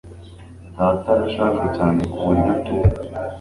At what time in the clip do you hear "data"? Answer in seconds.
0.77-1.07